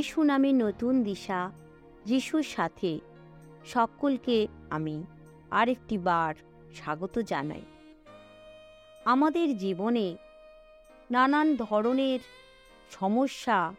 যিশু 0.00 0.22
নামে 0.22 0.52
নতুন 0.52 1.02
দিশা, 1.02 1.50
যিশুর 2.06 2.42
সাথে। 2.42 2.98
সকলকে 3.66 4.46
আমি 4.70 5.04
আরেকটি 5.50 5.98
বার 5.98 6.34
স্বাগত 6.74 7.18
জানাই। 7.18 7.62
আমাদের 9.04 9.58
জীবনে 9.58 10.16
নানান 11.10 11.56
ধরনের 11.56 12.20
সমস্যা 12.90 13.74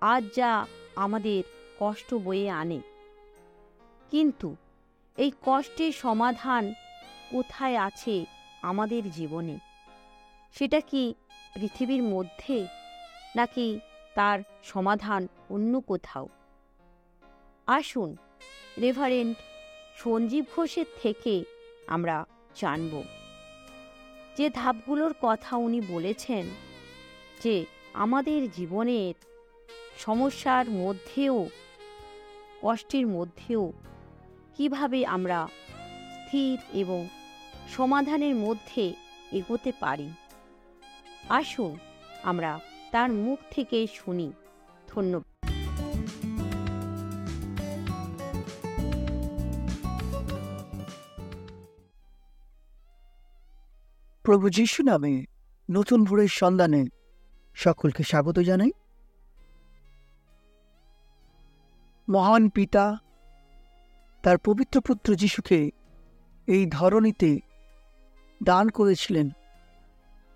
আজ 0.00 0.24
যা 0.36 0.66
আমাদের 0.96 1.42
কষ্ট 1.80 2.14
বয়ে 2.14 2.50
আনে। 2.50 2.80
কিন্তু 4.10 4.56
এই 5.16 5.32
কষ্টের 5.42 5.92
সমাধান 5.92 6.72
কোথায় 7.30 7.76
আছে 7.76 8.24
আমাদের 8.62 9.10
জীবনে? 9.10 9.58
সেটা 10.52 10.80
কি 10.80 11.14
পৃথিবীর 11.54 12.02
মধ্যে 12.02 12.66
নাকি 13.36 13.80
তার 14.16 14.38
সমাধান 14.64 15.28
অন্য 15.50 15.80
কোথাও। 15.80 16.28
আসুন, 17.66 18.16
রেভারেন্ট 18.80 19.36
সঞ্জীব 19.96 20.44
ঘোষের 20.56 20.86
থেকে 21.02 21.44
আমরা 21.86 22.26
জানব। 22.54 23.02
যে 24.36 24.50
ধাপগুলোর 24.50 25.14
কথা 25.22 25.56
উনি 25.56 25.80
বলেছেন 25.88 26.44
যে 27.42 27.66
আমাদের 27.94 28.50
জীবনের 28.50 29.14
সমস্যার 29.98 30.70
মধ্যেও, 30.70 31.48
কষ্টের 32.62 33.06
মধ্যেও 33.06 33.72
কীভাবে 34.56 35.06
আমরা 35.06 35.48
স্থির 36.16 36.58
এবং 36.74 37.08
সমাধানের 37.76 38.34
মধ্যে 38.34 38.94
এগোতে 39.32 39.72
পারি। 39.80 40.08
আসুন, 41.28 41.78
আমরা 42.22 42.60
তার 42.96 43.12
মুখ 43.12 43.38
থেকে 43.50 43.86
শুনি। 43.94 44.32
ধন্যবাদ। 44.88 45.48
প্রভু 54.22 54.48
যিশু 54.48 54.82
নামে 54.82 55.24
নতুন 55.70 56.04
ভোরের 56.04 56.28
সন্ধানে 56.28 56.84
সকলকে 57.54 58.02
স্বাগত 58.02 58.38
জানাই। 58.38 58.70
মহান 62.08 62.48
পিতা, 62.48 62.98
তার 64.22 64.38
পবিত্র 64.38 64.80
পুত্র 64.80 65.14
যিশুকে 65.14 65.70
এই 66.46 66.66
ধরনীতে 66.70 67.40
দান 68.44 68.68
করেছিলেন, 68.68 69.30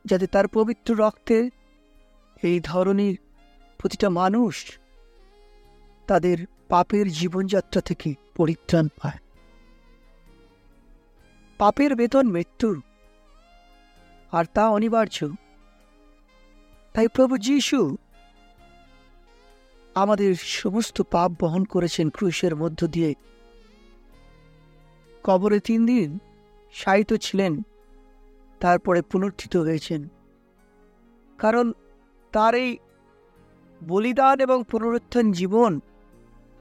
যাতে 0.05 0.27
তার 0.27 0.49
পবিত্র 0.49 0.95
রক্তে 0.95 1.60
এই 2.43 2.61
ধরনের 2.61 3.15
প্রতিটা 3.79 4.09
মানুষ 4.11 4.79
তাদের 6.07 6.39
পাপের 6.69 7.13
জীবনযাত্রা 7.13 7.81
থেকে 7.81 8.15
পরিত্রাণ 8.37 8.89
পায়। 8.89 9.19
পাপের 11.59 11.97
বেতন 11.97 12.27
মৃত্যু, 12.29 12.81
আর 14.33 14.45
তা 14.55 14.69
অনিবার্য। 14.69 15.29
তাই 16.95 17.09
প্রভু 17.09 17.39
যিশু 17.39 17.97
আমাদের 19.95 20.35
সমস্ত 20.35 21.03
পাপ 21.03 21.31
বহন 21.41 21.65
করেছেন 21.65 22.11
ক্রুশের 22.11 22.57
মধ্য 22.57 22.87
দিয়ে। 22.87 23.15
কবরে 25.25 25.61
তিন 25.61 25.87
দিন 25.87 26.19
শায়িত 26.73 27.13
ছিলেন, 27.15 27.63
তারপরে 28.61 29.03
পুনর্থিত 29.03 29.57
হয়েছেন। 29.57 30.09
কারণ 31.39 31.73
তার 32.33 32.55
এই 32.55 32.79
বলিদান 33.89 34.41
এবং 34.41 34.65
পুনরুত্থান 34.71 35.33
জীবন 35.33 35.81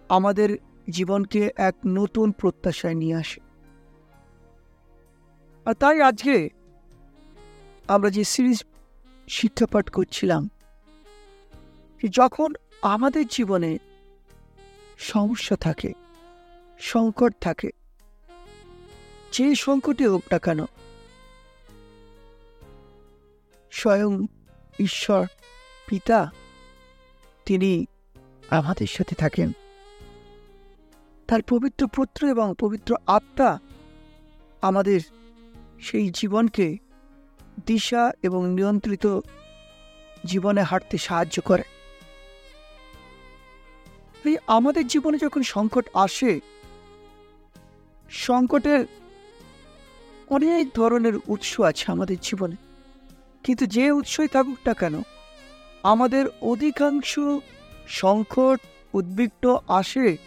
আমাদের 0.09 0.57
জীবনকে 0.89 1.49
এক 1.57 1.75
নতুন 1.87 2.31
প্রত্যাশায় 2.31 2.93
নিয়ে 2.93 3.15
আসে। 3.15 3.41
আর 5.65 5.73
তাই 5.73 6.01
আজকে 6.01 6.49
আমরা 7.87 8.09
যে 8.09 8.23
সিরিজ 8.23 8.63
শিক্ষাপাঠ 9.27 9.89
করছিলাম 9.89 10.49
যখন 12.09 12.55
আমাদের 12.81 13.27
জীবনে 13.27 13.77
সমস্যা 14.97 15.55
থাকে, 15.55 15.93
সংকট 16.79 17.33
থাকে, 17.41 17.69
যে 19.31 19.55
সংকটে 19.55 20.07
হোক 20.07 20.23
না 20.31 20.39
কেন, 20.39 20.65
স্বয়ং 23.71 24.27
ঈশ্বর 24.79 25.25
পিতা, 25.89 26.31
তিনি 27.45 27.85
আমাদের 28.49 28.87
সাথে 28.87 29.15
থাকেন। 29.15 29.51
তার 31.27 31.41
পবিত্র 31.41 31.87
পুত্র 31.87 32.27
এবং 32.27 32.53
পবিত্র 32.59 32.95
আত্মা 33.07 33.59
আমাদের 34.61 35.01
সেই 35.81 36.11
জীবনকে 36.13 36.77
দিশা 37.65 38.11
এবং 38.23 38.53
নিয়ন্ত্রিত 38.53 39.19
জীবনে 40.25 40.61
হাঁটতে 40.61 40.97
সাহায্য 40.97 41.41
করে। 41.41 41.63
এই 44.25 44.37
আমাদের 44.47 44.87
জীবনে 44.87 45.17
যখন 45.17 45.43
সংকট 45.43 45.89
আসে, 45.93 46.39
সংকটের 48.09 48.85
অনেক 50.27 50.69
ধরনের 50.73 51.13
উৎস 51.27 51.61
আছে 51.61 51.85
আমাদের 51.87 52.17
জীবনে। 52.21 52.55
কিন্তু 53.43 53.65
যে 53.65 53.91
উৎসই 53.91 54.27
থাকুক 54.27 54.57
না 54.67 54.73
কেন 54.73 55.01
আমাদের 55.83 56.25
অধিকাংশ 56.41 57.19
সংকট 57.87 58.59
উদ্বিগ্ন 58.93 59.57
আসে 59.67 60.17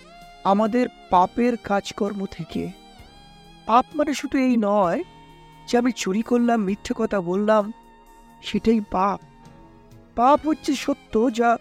আমাদের 0.44 0.88
পাপের 1.10 1.56
কাজকর্ম 1.56 2.26
থেকে। 2.26 2.70
পাপ 3.66 3.84
মানে 3.94 4.14
শুধু 4.14 4.38
এই 4.38 4.56
নয় 4.56 5.02
যে 5.68 5.78
আমি 5.78 5.92
চুরি 5.92 6.22
করলাম, 6.22 6.62
মিথ্যে 6.62 6.94
কথা 6.96 7.20
বললাম, 7.20 7.72
সেটাই 8.42 8.80
পাপ। 8.90 9.20
পাপ 10.16 10.38
হচ্ছে 10.46 10.74
সত্য 10.74 11.30
যা 11.30 11.56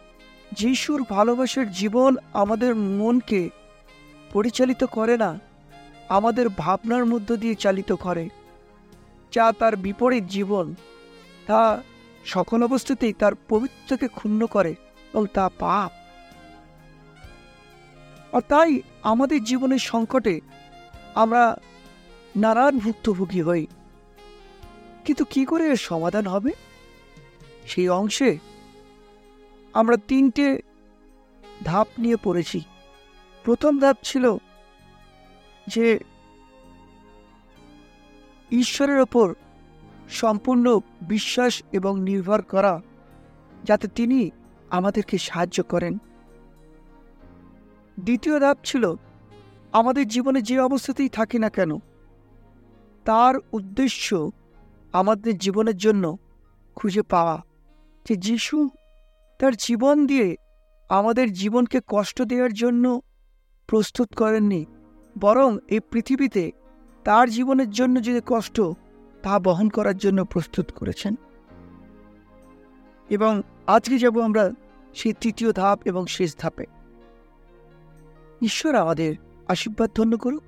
যিশুর 0.51 1.01
ভালোবাসার 1.09 1.71
জীবন 1.71 2.17
আমাদের 2.33 2.75
মনকে 2.75 3.49
পরিচালিত 4.33 4.83
করে 4.83 5.17
না, 5.17 5.39
আমাদের 6.09 6.49
ভাবনার 6.49 7.05
মধ্য 7.05 7.35
দিয়ে 7.35 7.55
চালিত 7.55 7.91
করে, 7.91 8.29
যা 9.31 9.51
তার 9.51 9.75
বিপরীত 9.75 10.23
জীবন, 10.23 10.75
তা 11.47 11.81
সকল 12.25 12.63
অবস্থাতেই 12.63 13.13
তার 13.13 13.31
পবিত্রকে 13.49 14.07
ক্ষুণ্ণ 14.07 14.45
করে 14.45 14.75
এবং 15.13 15.27
তা 15.33 15.49
পাপ। 15.49 15.91
আর 18.35 18.41
তাই 18.41 18.81
আমাদের 19.03 19.43
জীবনের 19.43 19.79
সংকটে 19.79 20.41
আমরা 21.15 21.57
নানান 22.35 22.79
ভুক্তভোগী 22.79 23.41
হই। 23.41 23.67
কিন্তু 25.05 25.25
কি 25.25 25.45
করে 25.45 25.67
এর 25.67 25.75
সমাধান 25.75 26.27
হবে? 26.27 26.51
সেই 27.67 27.89
অংশে 27.89 28.37
আমরা 29.73 29.97
তিনটে 30.07 30.61
ধাপ 31.63 31.87
নিয়ে 31.99 32.15
পড়েছি। 32.15 32.61
প্রথম 33.43 33.79
ধাপ 33.79 33.97
ছিল 34.03 34.37
যে 35.67 35.99
ঈশ্বরের 38.51 38.99
ওপর 38.99 39.35
সম্পূর্ণ 40.11 40.65
বিশ্বাস 41.01 41.53
এবং 41.71 41.93
নির্ভর 42.01 42.41
করা, 42.41 42.73
যাতে 43.63 43.87
তিনি 43.87 44.19
আমাদেরকে 44.69 45.15
সাহায্য 45.17 45.57
করেন। 45.63 45.93
দ্বিতীয় 47.97 48.35
ধাপ 48.39 48.57
ছিল, 48.63 48.83
আমাদের 49.71 50.05
জীবনে 50.07 50.39
যে 50.41 50.55
অবস্থাতেই 50.59 51.09
থাকি 51.09 51.37
না 51.39 51.49
কেন, 51.49 51.71
তার 53.05 53.35
উদ্দেশ্য 53.53 54.07
আমাদের 54.93 55.33
জীবনের 55.37 55.77
জন্য 55.77 56.03
খুঁজে 56.77 57.03
পাওয়া, 57.03 57.37
যে 58.05 58.15
যিশু 58.27 58.57
তার 59.39 59.53
জীবন 59.55 59.95
দিয়ে 60.05 60.27
আমাদের 60.89 61.27
জীবনকে 61.33 61.79
কষ্ট 61.87 62.17
দেওয়ার 62.21 62.53
জন্য 62.53 62.85
প্রস্তুত 63.69 64.09
করেননি, 64.15 64.61
বরং 65.15 65.49
এই 65.67 65.81
পৃথিবীতে 65.91 66.43
তার 67.05 67.25
জীবনের 67.29 67.69
জন্য 67.69 67.95
যে 68.01 68.13
কষ্ট 68.25 68.57
তা 69.23 69.39
বহন 69.39 69.69
করার 69.69 69.97
জন্য 69.97 70.25
প্রস্তুত 70.25 70.71
করেছেন। 70.71 71.15
এবং 73.09 73.41
আজকে 73.67 73.97
যাব 73.97 74.21
আমরা 74.21 74.51
সেই 74.95 75.13
তৃতীয় 75.13 75.53
ধাপ 75.53 75.79
এবং 75.85 76.05
শেষ 76.05 76.35
ধাপে। 76.37 76.65
ঈশ্বর 78.41 78.75
আমাদের 78.75 79.15
আশীর্বাদ 79.47 79.91
ধন্য 79.95 80.17
করুক। 80.17 80.43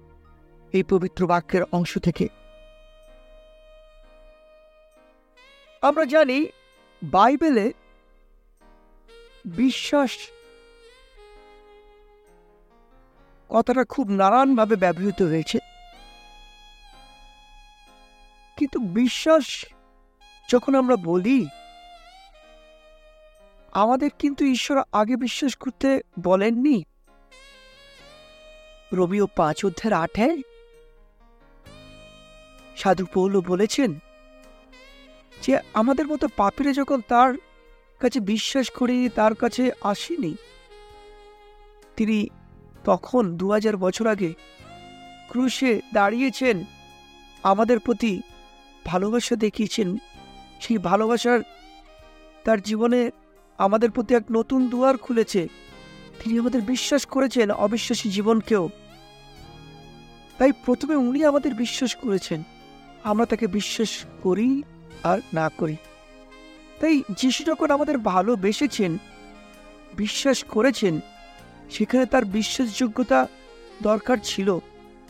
এই 0.71 0.83
পবিত্র 0.83 1.27
বাক্যের 1.27 1.63
অংশ 1.71 1.97
থেকে। 1.97 2.27
আমরা 5.81 6.05
জানি, 6.05 6.45
বাইবেলে 7.03 7.73
বিশ্বাস 9.45 10.11
কথাটা 13.49 13.83
খুব 13.83 14.09
নানানভাবে 14.09 14.75
ব্যবহৃত 14.75 15.21
হয়েছে। 15.21 15.72
কিন্তু 18.57 18.77
বিশ্বাস 18.99 19.45
যখন 20.49 20.75
আমরা 20.75 20.95
বলি, 21.09 21.39
আমাদের 23.73 24.09
কিন্তু 24.19 24.41
ঈশ্বর 24.45 24.77
আগে 24.91 25.15
বিশ্বাস 25.15 25.53
করতে 25.55 25.89
বলেননি। 26.19 26.77
রবিও 28.93 29.25
পাঁচ 29.35 29.57
অধ্যায়ের 29.65 29.95
আঠে 30.03 30.27
সাধু 32.77 33.05
পৌল 33.13 33.33
বলেছেন 33.41 33.91
যে 35.41 35.51
আমাদের 35.73 36.05
মতো 36.07 36.25
পাপিরে 36.37 36.71
যখন 36.73 36.99
তার 37.07 37.31
কাছে 38.01 38.19
বিশ্বাস 38.31 38.67
করি, 38.69 38.97
তার 39.09 39.33
কাছে 39.35 39.63
আসেনি, 39.81 40.33
তিনি 41.97 42.17
তখন 42.83 43.23
দু 43.37 43.45
হাজার 43.51 43.75
বছর 43.77 44.05
আগে 44.07 44.31
ক্রুশে 45.29 45.71
দাঁড়িয়েছেন 45.93 46.55
আমাদের 47.43 47.77
প্রতি 47.79 48.13
ভালোবাসা 48.85 49.35
দেখিয়েছেন, 49.35 49.97
সেই 50.61 50.77
ভালোবাসার 50.77 51.39
তার 52.43 52.61
জীবনে 52.61 53.11
আমাদের 53.57 53.91
প্রতি 53.91 54.15
এক 54.15 54.23
নতুন 54.31 54.67
দুয়ার 54.67 54.97
খুলেছে। 54.97 55.47
তিনি 56.23 56.39
আমাদের 56.39 56.61
বিশ্বাস 56.61 57.05
করেছেন 57.05 57.51
অবিশ্বাসী 57.51 58.09
জীবনকেও। 58.09 58.69
তাই 60.37 60.51
প্রথমে 60.65 60.95
উনি 60.95 61.25
আমাদের 61.25 61.53
বিশ্বাস 61.53 61.95
করেছেন। 61.95 62.43
আমরা 63.03 63.25
তাকে 63.25 63.47
বিশ্বাস 63.47 64.05
করি 64.23 64.63
আর 65.03 65.19
না 65.33 65.49
করি। 65.49 65.75
তাই 66.79 67.01
যিশু 67.17 67.43
যখন 67.43 67.71
আমাদের 67.71 67.97
ভালোবেসেছেন, 67.97 68.97
বিশ্বাস 69.97 70.43
করেছেন, 70.43 70.99
সেখানে 71.71 72.05
তার 72.05 72.25
বিশ্বাসযোগ্যতা 72.25 73.27
দরকার 73.81 74.17
ছিল 74.23 74.59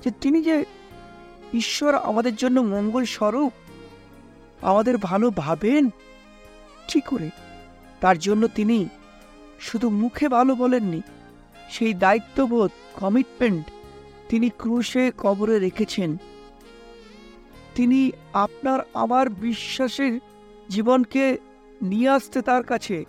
যে 0.04 0.12
তিনি 0.22 0.44
যে 0.44 0.66
ঈশ্বর 1.54 1.96
আমাদের 1.96 2.36
জন্য 2.36 2.60
মঙ্গল 2.60 3.06
স্বরূপ 3.06 3.54
আমাদের 4.64 4.98
ভালো 4.98 5.32
ভাবেন? 5.36 5.90
কি 6.88 7.02
করে? 7.02 7.30
তার 8.02 8.18
জন্য 8.18 8.48
তিনি 8.48 8.90
শুধু 9.60 9.90
মুখে 9.90 10.28
ভালো 10.28 10.56
বলেননি, 10.56 11.02
সেই 11.70 11.94
দায়িত্ববোধ 11.94 12.72
কমিটমেন্ট 13.00 13.66
তিনি 14.30 14.50
ক্রুশে 14.58 15.12
কবরে 15.18 15.60
রেখেছেন। 15.60 16.18
তিনি 17.76 18.12
আপনার 18.34 18.80
আমার 18.94 19.30
বিশ্বাসের 19.30 20.20
জীবনকে 20.70 21.38
নিয়ে 21.82 22.10
আসতে 22.10 22.42
তার 22.42 22.64
কাছে, 22.64 23.06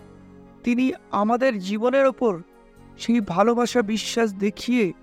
তিনি 0.63 0.93
আমাদের 1.11 1.59
জীবনের 1.59 2.05
ওপর 2.05 2.33
সেই 2.97 3.19
ভালোবাসা 3.19 3.81
বিশ্বাস 3.81 4.33
দেখিয়ে 4.33 4.93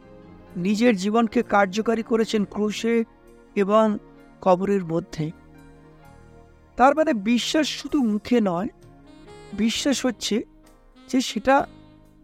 নিজের 0.56 0.96
জীবনকে 0.96 1.42
কার্যকারী 1.42 2.02
করেছেন 2.02 2.44
ক্রুশে 2.44 3.04
এবং 3.54 3.98
কবরের 4.40 4.84
মধ্যে। 4.84 5.41
তার 6.76 6.94
মানে 6.94 7.12
বিশ্বাস 7.14 7.66
শুধু 7.68 7.98
মুখে 8.02 8.40
নয়, 8.40 8.68
বিশ্বাস 9.52 10.06
হচ্ছে 10.06 10.36
যে 11.10 11.20
সেটা, 11.20 11.66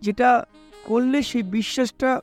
যেটা 0.02 0.44
করলে 0.84 1.22
সেই 1.22 1.42
বিশ্বাসটা 1.42 2.20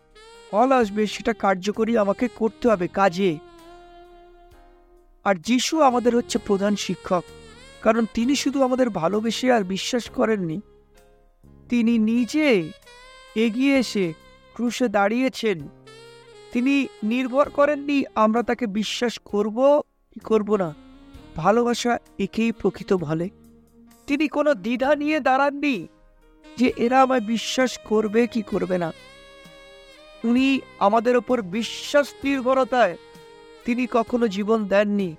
ফল 0.51 0.71
আসবে, 0.71 1.07
সেটা 1.07 1.33
কার্যকরী 1.33 1.97
আমাকে 1.97 2.27
করতে 2.35 2.65
হবে 2.69 2.87
কাজে। 2.87 3.37
আর 5.25 5.35
যিশু 5.35 5.81
আমাদের 5.81 6.15
হচ্ছে 6.15 6.37
প্রধান 6.39 6.75
শিক্ষক, 6.75 7.23
কারণ 7.81 8.05
তিনি 8.13 8.35
শুধু 8.35 8.63
আমাদের 8.63 8.89
ভালোবেসে 8.89 9.51
আর 9.51 9.63
বিশ্বাস 9.63 10.09
করেননি, 10.09 10.61
তিনি 11.69 11.97
নিজে 12.11 12.47
এগিয়ে 13.35 13.73
এসে 13.79 14.13
ক্রুশে 14.53 14.87
দাঁড়িয়েছেন। 14.87 15.57
তিনি 16.53 16.75
নির্ভর 17.03 17.49
করেননি 17.49 17.97
আমরা 18.15 18.41
তাকে 18.43 18.65
বিশ্বাস 18.67 19.13
করব 19.25 19.57
কি 20.13 20.19
করব 20.19 20.55
না। 20.55 20.69
ভালোবাসা 21.35 21.97
একেই 22.19 22.51
প্রকৃত 22.51 22.93
বলে। 22.93 23.29
তিনি 24.07 24.27
কোনো 24.27 24.53
দ্বিধা 24.53 24.95
নিয়ে 24.95 25.19
দাঁড়াননি 25.19 25.87
যে 26.57 26.67
এরা 26.77 27.01
আমায় 27.01 27.21
বিশ্বাস 27.21 27.71
করবে 27.77 28.27
কি 28.27 28.41
করবে 28.41 28.77
না। 28.77 28.89
উনি 30.23 30.47
আমাদের 30.79 31.17
ওপর 31.17 31.41
বিশ্বাস 31.41 32.07
নির্ভরতায় 32.23 32.97
তিনি 33.65 33.87
কখনো 33.91 34.27
জীবন 34.27 34.59
দেননি। 34.67 35.15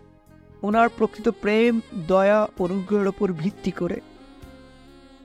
ওনার 0.63 0.89
প্রকৃত 0.89 1.29
প্রেম, 1.29 1.81
দয়া, 2.07 2.41
অনুগ্রহের 2.59 3.09
ওপর 3.09 3.33
ভিত্তি 3.33 3.71
করে। 3.71 4.01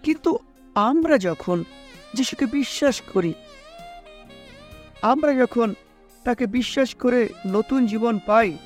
কিন্তু 0.04 0.32
আমরা 0.76 1.18
যখন 1.18 1.64
যিশুকে 2.14 2.46
বিশ্বাস 2.46 3.02
করি, 3.14 3.34
আমরা 5.02 5.32
যখন 5.34 5.74
তাকে 6.24 6.46
বিশ্বাস 6.48 6.96
করে 6.96 7.30
নতুন 7.48 7.80
জীবন 7.86 8.20
পাই 8.26 8.58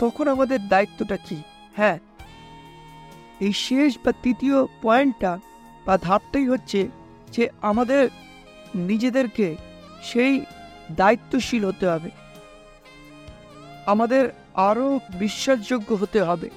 তখন 0.00 0.28
আমাদের 0.28 0.68
দায়িত্বটা 0.68 1.16
কি? 1.16 1.42
হ্যাঁ। 1.76 1.98
এই 3.40 3.52
শেষ 3.52 3.98
বা 4.04 4.12
তৃতীয় 4.12 4.66
পয়েন্টটা 4.82 5.38
বা 5.86 5.98
ধাপটাই 5.98 6.46
হচ্ছে 6.46 6.88
যে 7.28 7.48
আমাদের 7.62 8.08
নিজেদেরকে 8.74 9.56
সেই 10.02 10.44
দায়িত্বশীল 10.92 11.64
হতে 11.64 11.88
হবে। 11.88 12.10
আমাদের 13.86 14.28
আরও 14.54 15.00
বিশ্বাসযোগ্য 15.18 15.94
হতে 15.94 16.22
হবে। 16.22 16.50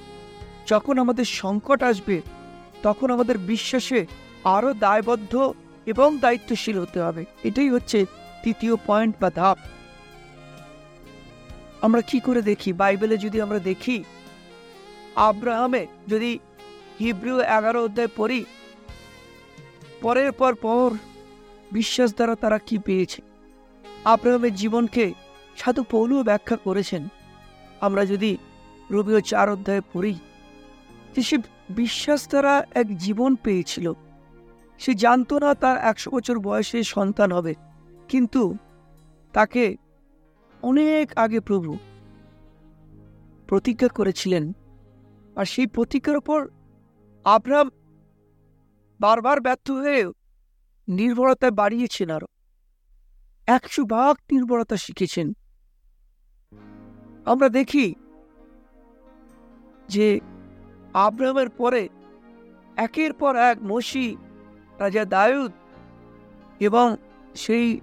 যখন 0.66 0.98
আমাদের 0.98 1.24
সংকট 1.24 1.82
আসবে, 1.82 2.22
তখন 2.82 3.10
আমাদের 3.10 3.38
বিশ্বাসে 3.38 4.06
আরও 4.44 4.74
দায়বদ্ধ 4.74 5.52
এবং 5.86 6.18
দায়িত্বশীল 6.18 6.78
হতে 6.78 7.00
হবে। 7.00 7.24
এটাই 7.44 7.68
হচ্ছে 7.68 8.06
তৃতীয় 8.42 8.76
পয়েন্ট 8.86 9.16
বা 9.20 9.30
ধাপ। 9.30 9.58
আমরা 11.86 12.02
কি 12.10 12.18
করে 12.26 12.40
দেখি? 12.50 12.70
বাইবেলে 12.80 13.16
যদি 13.24 13.38
আমরা 13.46 13.60
দেখি, 13.70 13.96
আব্রাহামে 15.28 15.82
যদি 16.12 16.30
হিব্রু 17.00 17.34
এগারো 17.56 17.80
অধ্যায় 17.86 18.10
পড়ি, 18.18 18.40
পরের 20.04 20.30
পর 20.40 20.52
পর 20.64 20.88
বিশ্বাস 21.76 22.10
দ্বারা 22.16 22.34
তারা 22.42 22.58
কি 22.68 22.76
পেয়েছে? 22.86 23.20
আব্রাহামের 24.12 24.54
জীবনকে 24.60 25.04
সাধু 25.60 25.82
পৌলুও 25.92 26.22
ব্যাখ্যা 26.30 26.56
করেছেন। 26.66 27.02
আমরা 27.86 28.02
যদি 28.12 28.30
রবিও 28.90 29.20
চার 29.30 29.46
অধ্যায়ে 29.54 29.84
পড়ি, 29.92 30.14
যে 31.12 31.20
সে 31.28 31.36
বিশ্বাস 31.80 32.20
দ্বারা 32.30 32.54
এক 32.80 32.88
জীবন 33.04 33.30
পেয়েছিল। 33.44 33.86
সে 34.80 34.92
জানতো 35.04 35.34
না 35.44 35.50
তার 35.62 35.76
একশো 35.90 36.08
বছর 36.14 36.36
বয়সে 36.46 36.78
সন্তান 36.94 37.28
হবে, 37.36 37.52
কিন্তু 38.10 38.42
তাকে 39.34 39.64
অনেক 40.64 41.18
আগে 41.18 41.40
প্রভু 41.40 41.78
প্রতিজ্ঞা 43.48 43.88
করেছিলেন 43.88 44.52
আর 45.36 45.44
সেই 45.44 45.66
প্রতিজ্ঞার 45.66 46.16
ওপর 46.16 46.40
আব্রাম 47.24 47.70
বারবার 49.00 49.40
ব্যর্থ 49.40 49.70
হয়ে 49.70 50.04
নির্ভরতায় 50.88 51.52
বাড়িয়েছেন 51.52 52.10
আরও। 52.10 52.26
একশো 53.46 53.82
ভাগ 53.84 54.16
নির্ভরতা 54.32 54.76
শিখেছেন। 54.76 55.32
আমরা 57.24 57.48
দেখি 57.48 57.94
যে 59.88 60.20
আব্রাহামের 60.94 61.48
পরে 61.48 61.88
একের 62.76 63.12
পর 63.12 63.36
এক 63.36 63.58
মসি, 63.62 64.16
রাজা 64.78 65.04
দায়ুদ 65.04 65.52
এবং 66.60 66.96
সেই 67.34 67.80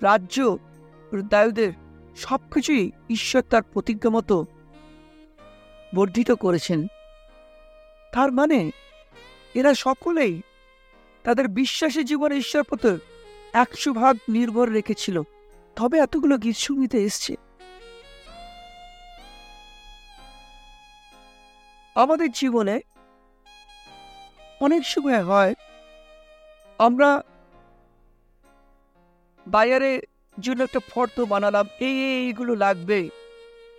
রাজ্য 0.00 0.36
দায়ুদের 1.18 1.72
সব 2.16 2.40
কিছুই 2.54 2.90
ঈশ্বর 3.10 3.42
তার 3.42 3.62
প্রতিজ্ঞা 3.62 4.10
মতো 4.10 4.46
বর্ধিত 5.94 6.30
করেছেন। 6.30 6.86
তার 8.12 8.32
মানে 8.32 8.70
এরা 9.54 9.74
সকলেই 9.74 10.42
তাদের 11.22 11.48
বিশ্বাসী 11.48 12.04
জীবনে 12.04 12.34
ঈশ্বর 12.34 12.62
প্রতি 12.62 12.98
একশো 13.52 13.92
ভাগ 13.92 14.16
নির্ভর 14.28 14.68
রেখেছিল। 14.68 15.22
তবে 15.76 15.98
এতগুলো 15.98 16.38
গীত 16.38 16.56
সঙ্গীতে 16.56 16.98
এসছে। 16.98 17.34
আমাদের 21.94 22.30
জীবনে 22.30 22.80
অনেক 24.60 24.86
সময় 24.86 25.24
হয় 25.24 25.54
আমরা 26.78 27.22
বাজারে 29.46 30.02
জন্য 30.40 30.62
একটা 30.62 30.80
ফর্দ 30.88 31.20
বানালাম। 31.20 31.66
এই 31.80 31.94
এই, 32.06 32.26
এইগুলো 32.26 32.54
লাগবে। 32.54 33.08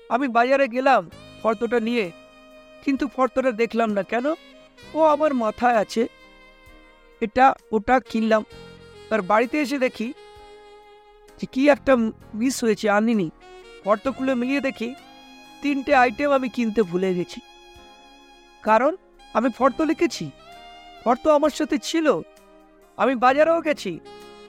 আমি 0.10 0.28
বাজারে 0.28 0.68
গেলাম 0.68 1.10
ফর্দটা 1.44 1.80
নিয়ে, 1.80 2.12
কিন্তু 2.86 3.08
ফর্দটা 3.08 3.52
দেখলাম 3.52 3.90
না। 3.92 4.04
কেন? 4.04 4.26
ও 4.94 5.04
আমার 5.04 5.34
মাথায় 5.34 5.76
আছে। 5.76 6.08
এটা, 7.22 7.54
ওটা 7.72 8.00
কিনলাম। 8.00 8.46
তার 9.10 9.22
বাড়িতে 9.22 9.62
এসে 9.62 9.78
দেখি 9.78 10.14
যে 11.42 11.46
কী 11.52 11.70
একটা 11.70 11.96
মিস 12.34 12.64
হয়েছে, 12.64 12.90
আনিনি। 12.90 13.30
ফর্দ 13.84 14.12
খুলে 14.12 14.36
মিলিয়ে 14.36 14.62
দেখি 14.62 14.96
তিনটে 15.62 15.96
আইটেম 15.96 16.32
আমি 16.32 16.50
কিনতে 16.50 16.84
ভুলে 16.84 17.14
গেছি। 17.14 17.40
কারণ, 18.64 18.96
আমি 19.34 19.50
ফর্দ 19.52 19.82
লিখেছি। 19.82 20.32
ফর্দ 21.04 21.28
আমার 21.28 21.50
সাথে 21.50 21.78
ছিল। 21.78 22.22
আমি 22.98 23.16
বাজারেও 23.16 23.62
গেছি। 23.62 24.00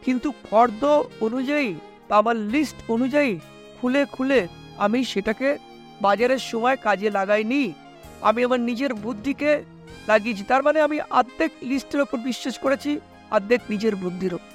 কিন্তু 0.05 0.33
ফর্দ 0.51 0.85
অনুযায়ী 1.21 1.75
আমার 2.13 2.37
লিস্ট 2.37 2.91
অনুযায়ী 2.91 3.39
খুলে 3.81 4.05
খুলে 4.05 4.49
আমি 4.79 5.05
সেটাকে 5.05 5.59
বাজারের 6.03 6.39
সময় 6.39 6.77
কাজে 6.77 7.11
লাগাইনি। 7.11 7.73
আমি 8.21 8.45
আমার 8.45 8.61
নিজের 8.61 8.95
বুদ্ধিকে 8.95 9.63
লাগিয়েছি। 10.09 10.43
তার 10.43 10.63
মানে 10.63 10.81
আমি 10.81 11.01
অর্ধেক 11.11 11.51
লিস্টের 11.63 12.01
ওপর 12.01 12.19
বিশ্বাস 12.19 12.59
করেছি, 12.59 13.01
অর্ধেক 13.31 13.61
নিজের 13.71 13.97
বুদ্ধির 13.97 14.35
ওপর। 14.35 14.51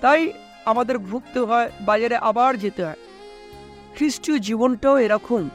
তাই 0.00 0.32
আমাদের 0.64 0.98
ভুগতে 0.98 1.40
হয়, 1.40 1.72
বাজারে 1.80 2.16
আবার 2.16 2.58
যেতে 2.58 2.84
হয়। 2.84 2.96
খ্রিস্টীয় 3.96 4.38
জীবনটাও 4.38 4.98
এরকম। 4.98 5.48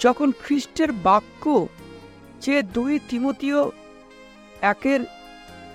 যখন 0.00 0.32
খ্রিস্টের 0.44 0.92
বাক্য 0.92 1.68
যে 2.40 2.62
দুই 2.62 2.98
তিমতীয় 3.08 3.70
একের 4.60 5.00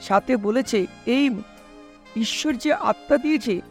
সাথে 0.01 0.37
বলেছে, 0.37 0.85
এই 1.05 1.29
ঈশ্বর 2.15 2.53
যে 2.53 2.73
আত্মা 2.73 3.17
দিয়েছে 3.17 3.70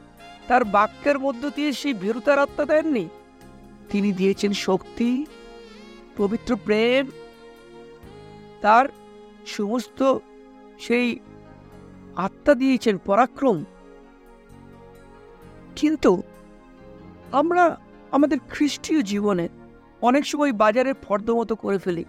তার 0.50 0.64
বাক্যের 0.64 1.18
মধ্য 1.18 1.50
দিয়ে 1.54 1.72
সেই 1.72 1.94
ভীরুতার 1.94 2.38
আত্মা 2.38 2.64
দেননি। 2.64 3.08
তিনি 3.90 4.12
দিয়েছেন 4.12 4.52
শক্তি, 4.52 5.26
পবিত্র 6.16 6.56
প্রেম, 6.64 7.04
তার 8.60 8.86
সমস্ত 9.46 10.18
সেই 10.78 11.18
আত্মা 12.16 12.54
দিয়েছেন 12.54 12.98
পরাক্রম। 12.98 13.64
কিন্তু 15.76 16.22
আমরা 17.32 17.76
আমাদের 18.10 18.38
খ্রিস্টীয় 18.50 19.02
জীবনে 19.02 19.48
অনেক 20.02 20.26
সময় 20.26 20.52
বাজারে 20.52 20.92
ফর্দ 21.02 21.30
মতো 21.30 21.54
করে 21.56 21.78
ফেলি। 21.78 22.04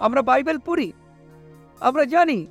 আমরা 0.00 0.22
বাইবেল 0.22 0.58
পড়ি, 0.58 0.92
আমরা 1.80 2.04
জানি, 2.04 2.46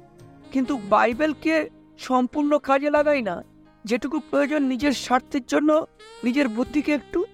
কিন্তু 0.51 0.73
বাইবেলকে 0.89 1.69
সম্পূর্ণ 1.99 2.57
কাজে 2.57 2.89
লাগাই 2.89 3.21
না। 3.21 3.50
যেটুকু 3.85 4.19
প্রয়োজন 4.19 4.63
নিজের 4.63 4.91
স্বার্থের 4.91 5.45
জন্য, 5.45 5.85
নিজের 6.23 6.47
বুদ্ধিকে 6.47 6.91
একটু, 6.93 7.25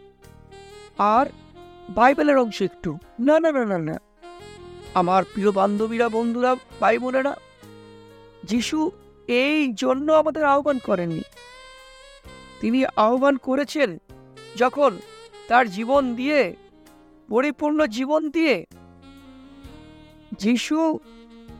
আর 0.97 1.25
বাইবেলের 1.89 2.37
অংশ 2.37 2.61
একটু। 2.61 2.97
না 3.19 3.39
না 3.39 3.51
না 3.51 3.65
না 3.65 3.77
না। 3.77 3.95
আমার 4.93 5.23
প্রিয় 5.23 5.51
বান্ধবীরা, 5.51 6.09
বন্ধুরা 6.09 6.55
ভাই 6.79 6.97
বোনেরা 6.97 7.35
যিশু 8.43 8.91
এই 9.27 9.73
জন্য 9.73 10.11
আমাদের 10.11 10.43
আহ্বান 10.43 10.79
করেননি। 10.83 11.21
তিনি 12.61 12.85
আহ্বান 12.85 13.37
করেছেন 13.37 13.97
যখন 14.55 14.97
তার 15.47 15.69
জীবন 15.69 16.15
দিয়ে, 16.15 16.55
পরিপূর্ণ 17.29 17.85
জীবন 17.85 18.29
দিয়ে, 18.29 18.65
যিশু 20.39 20.99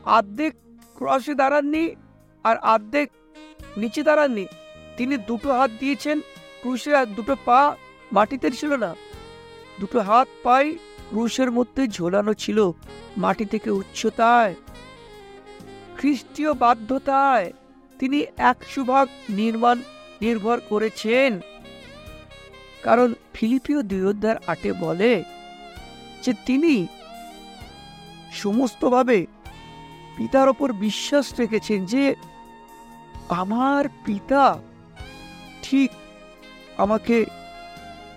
আর্ধেক 0.04 0.54
ক্রসে 0.94 1.34
দাঁড়াননি 1.34 1.96
আর 2.44 2.56
আর্ধেক 2.56 3.10
নিচে 3.76 4.02
দাঁড়াননি। 4.02 4.46
তিনি 4.98 5.16
দুটো 5.16 5.48
হাত 5.58 5.70
দিয়েছেন 5.80 6.20
ক্রুশে 6.60 6.96
আর 6.96 7.06
দুটো 7.06 7.36
পা 7.44 7.76
মাটিতে 8.12 8.50
ছিল 8.50 8.72
না। 8.76 8.90
দুটো 9.80 9.98
হাত 10.00 10.28
পাই 10.42 10.66
ক্রুশের 11.10 11.50
মধ্যে 11.52 11.82
ঝোলানো 11.88 12.32
ছিল 12.34 12.58
মাটি 13.16 13.44
থেকে 13.44 13.70
উচ্চতায়। 13.70 14.54
খ্রিস্টীয় 15.96 16.52
বাধ্যতায় 16.52 17.52
তিনি 17.98 18.26
একশো 18.36 18.84
ভাগ 18.84 19.06
নির্মাণ 19.30 19.76
নির্ভর 20.20 20.60
করেছেন। 20.68 21.40
কারণ 22.82 23.14
ফিলিপিও 23.34 23.82
দুই 23.82 24.02
আটে 24.46 24.72
বলে 24.72 25.12
যে 26.22 26.32
তিনি 26.46 26.86
সমস্তভাবে 28.32 29.18
পিতার 30.16 30.48
ওপর 30.48 30.72
বিশ্বাস 30.72 31.26
রেখেছেন 31.40 31.86
যে 31.86 32.14
আমার 33.28 33.84
পিতা 34.04 34.44
ঠিক 35.70 35.90
আমাকে 36.76 37.24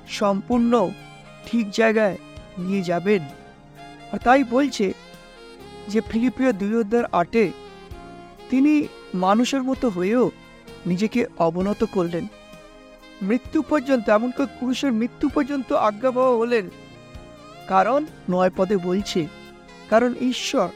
সম্পূর্ণ 0.10 0.90
ঠিক 1.46 1.72
জায়গায় 1.72 2.18
নিয়ে 2.58 2.82
যাবেন। 2.82 3.22
আর 4.12 4.18
তাই 4.18 4.44
বলছে 4.44 4.94
যে 5.88 6.02
ফিলিপিও 6.02 6.52
দুই 6.52 6.76
অধ্যায়ের 6.76 7.06
আটে 7.12 7.52
তিনি 8.50 8.88
মানুষের 9.14 9.64
মতো 9.64 9.90
হয়েও 9.90 10.32
নিজেকে 10.86 11.26
অবনত 11.38 11.84
করলেন। 11.84 12.28
মৃত্যু 13.22 13.62
পর্যন্ত, 13.62 14.10
এমনকি 14.10 14.46
পুরুষের 14.60 14.92
মৃত্যু 14.92 15.30
পর্যন্ত 15.30 15.74
আজ্ঞাবহ 15.74 16.38
হলেন। 16.38 16.70
কারণ 17.68 18.06
নয় 18.30 18.52
পদে 18.58 18.78
বলছে, 18.78 19.28
কারণ 19.90 20.14
ঈশ্বর 20.22 20.68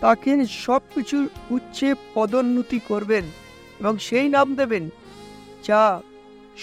তাকে 0.00 0.46
সব 0.46 0.80
কিছুর 0.94 1.28
উচ্চে 1.50 1.94
পদোন্নতি 2.14 2.80
করবেন 2.88 3.24
এবং 3.80 3.98
সেই 3.98 4.28
নাম 4.28 4.54
দেবেন 4.54 4.88
যা 5.64 6.02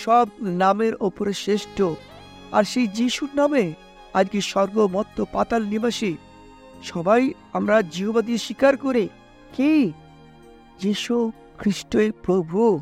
সব 0.03 0.27
নামের 0.41 0.93
ওপরে 0.99 1.33
শ্রেষ্ঠ। 1.33 1.77
আর 2.51 2.63
সেই 2.63 2.87
যিশুর 2.87 3.31
নামে 3.35 3.63
আজকে 4.13 4.39
স্বর্গমত্ত 4.41 5.17
পাতাল 5.31 5.63
নিবাসী, 5.63 6.11
সবাই 6.83 7.21
আমরা 7.53 7.75
জিহবা 7.81 8.21
দিয়ে 8.21 8.37
স্বীকার 8.37 8.73
করে 8.77 9.03
কি? 9.55 9.91
যিশু 10.79 11.31
খ্রিস্টই 11.57 12.11
প্রভু। 12.23 12.79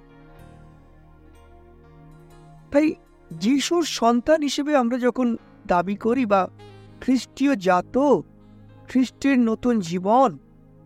তাই 2.72 2.88
যিশুর 3.32 3.84
সন্তান 3.84 4.40
হিসেবে 4.42 4.72
আমরা 4.76 4.98
যখন 4.98 5.28
দাবি 5.68 5.96
করি 5.96 6.24
বা 6.26 6.42
খ্রিস্টীয় 7.02 7.54
জাত 7.56 7.96
খ্রিস্টের 8.90 9.38
নতুন 9.40 9.76
জীবন, 9.80 10.30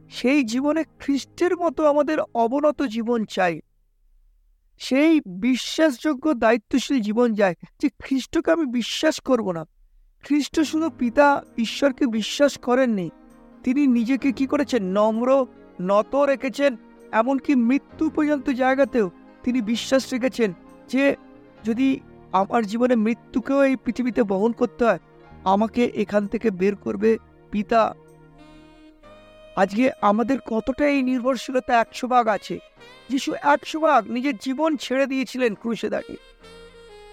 সেই 0.10 0.44
জীবনে 0.44 0.82
খ্রিস্টের 1.00 1.54
মতো 1.58 1.82
আমাদের 1.88 2.18
অবনত 2.34 2.80
জীবন 2.84 3.20
চাই। 3.26 3.56
সেই 4.78 5.22
বিশ্বাসযোগ্য, 5.28 6.34
দায়িত্বশীল 6.34 7.00
জীবন 7.00 7.34
যায়। 7.34 7.56
যে 7.82 7.90
খ্রিস্টকে 7.90 8.52
আমি 8.52 8.66
বিশ্বাস 8.66 9.20
করব 9.20 9.52
না। 9.52 9.66
খ্রিস্ট 10.24 10.60
শুধু 10.60 10.90
পিতা 10.90 11.44
ঈশ্বরকে 11.58 12.08
বিশ্বাস 12.08 12.58
করেননি। 12.58 13.10
তিনি 13.64 13.88
নিজেকে 13.88 14.32
কি 14.32 14.48
করেছেন? 14.48 14.84
নম্র, 14.84 15.46
নত 15.82 16.16
রেখেছেন। 16.16 16.78
এমনকি 17.12 17.56
মৃত্যু 17.56 18.10
পর্যন্ত 18.10 18.50
জায়গাতেও 18.50 19.12
তিনি 19.44 19.62
বিশ্বাস 19.62 20.14
রেখেছেন 20.14 20.54
যে, 20.88 21.16
যদি 21.64 22.00
আমার 22.32 22.66
জীবনে 22.66 22.96
মৃত্যুকেও 22.96 23.64
এই 23.64 23.76
পৃথিবীতে 23.76 24.24
বহন 24.24 24.52
করতে 24.52 24.86
হয়, 24.86 25.00
আমাকে 25.44 25.86
এখান 25.86 26.28
থেকে 26.28 26.52
বের 26.52 26.76
করবে 26.76 27.18
পিতা 27.52 27.94
আজকে 29.58 29.92
আমাদের 30.02 30.38
কতটা 30.46 30.88
এই 30.88 31.02
নির্ভরশীলতা 31.04 31.74
একশো 31.80 32.08
ভাগ 32.08 32.28
আছে। 32.28 32.60
যিশু 33.10 33.34
একশো 33.34 33.80
ভাগ 33.80 34.12
নিজের 34.12 34.38
জীবন 34.38 34.78
ছেড়ে 34.78 35.06
দিয়েছিলেন 35.06 35.56
ক্রুশে 35.56 35.90
দাঁড়িয়ে। 35.90 36.18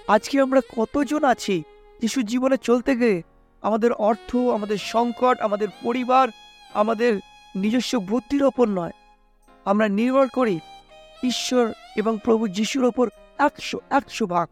আজকে 0.08 0.40
আমরা 0.40 0.60
কতজন 0.76 1.24
আছি 1.24 1.62
যিশু 2.00 2.22
জীবনে 2.22 2.56
চলতে 2.56 2.96
গিয়ে 2.96 3.22
আমাদের 3.62 3.92
অর্থ, 3.92 4.36
আমাদের 4.36 4.78
সংকট, 4.78 5.40
আমাদের 5.40 5.68
পরিবার, 5.82 6.28
আমাদের 6.74 7.20
নিজস্ব 7.56 7.98
বুদ্ধির 7.98 8.44
ওপর 8.44 8.68
নয়। 8.68 8.94
আমরা 9.64 9.88
নির্ভর 9.88 10.28
করি 10.28 10.58
ঈশ্বর 11.24 11.72
এবং 11.96 12.18
প্রভু 12.24 12.48
যিশুর 12.48 12.84
ওপর 12.84 13.08
একশো 13.38 13.78
একশো 13.90 14.26
ভাগ। 14.26 14.48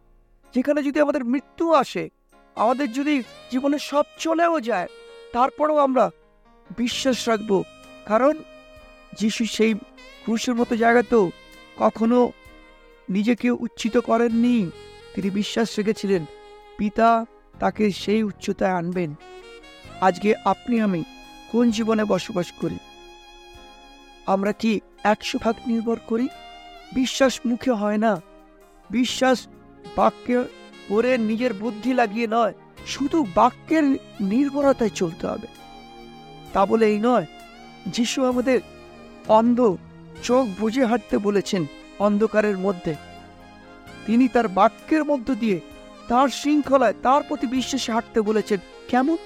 যেখানে 0.54 0.82
যদি 0.82 1.00
আমাদের 1.00 1.25
মৃত্যু 1.25 1.72
আসে, 1.72 2.08
আমাদের 2.56 2.92
যদি 2.92 3.22
জীবনে 3.50 3.78
সব 3.78 4.04
চলেও 4.18 4.61
যায়, 4.61 4.88
তারপরেও 5.32 5.78
আমরা 5.78 6.11
বিশ্বাস 6.78 7.28
রাখব 7.28 7.62
কারণ 8.06 8.42
যিশু 9.18 9.44
সেই 9.44 9.75
ক্রুশের 10.25 10.54
মতো 10.54 10.76
জায়গাতেও 10.76 11.30
কখনো 11.76 12.32
নিজেকে 13.11 13.50
উচ্চিত 13.50 13.99
করেননি। 13.99 14.71
তিনি 15.14 15.30
বিশ্বাস 15.30 15.78
রেখেছিলেন, 15.78 16.25
পিতা 16.78 17.26
তাকে 17.61 17.90
সেই 17.90 18.23
উচ্চতায় 18.23 18.73
আনবেন। 18.73 19.14
আজকে 20.00 20.35
আপনি, 20.44 20.80
আমি 20.80 21.04
কোন 21.52 21.71
জীবনে 21.71 22.04
বসবাস 22.04 22.52
করি? 22.52 22.78
আমরা 24.26 24.52
কি 24.52 24.80
একশো 25.02 25.38
ভাগ 25.38 25.54
নির্ভর 25.66 25.99
করি? 26.06 26.28
বিশ্বাস 26.92 27.40
মুখে 27.47 27.71
হয় 27.71 27.99
না। 27.99 28.21
বিশ্বাস 28.90 29.49
বাক্যে 29.97 30.44
পরে 30.88 31.18
নিজের 31.18 31.52
বুদ্ধি 31.54 31.94
লাগিয়ে 31.94 32.26
নয়, 32.26 32.54
শুধু 32.87 33.26
বাক্যের 33.35 33.85
নির্ভরতায় 34.21 34.90
চলতে 34.90 35.26
হবে। 35.26 35.47
তা 36.52 36.66
বলে 36.66 36.87
এই 36.87 36.99
নয় 36.99 37.26
যিশু 37.86 38.24
আমাদের 38.24 38.60
অন্ধ 39.28 39.76
চোখ 40.22 40.46
বুঝে 40.60 40.84
হাঁটতে 40.84 41.18
বলেছেন 41.18 41.66
অন্ধকারের 41.98 42.58
মধ্যে। 42.58 42.94
তিনি 44.06 44.28
তার 44.28 44.48
বাক্যের 44.48 45.04
মধ্য 45.04 45.34
দিয়ে, 45.34 45.60
তার 46.08 46.28
শৃঙ্খলায়, 46.28 46.94
তার 47.02 47.22
প্রতি 47.22 47.46
বিশ্বাসে 47.46 47.92
হাঁটতে 47.92 48.20
বলেছেন। 48.20 48.58
কেমন? 48.88 49.16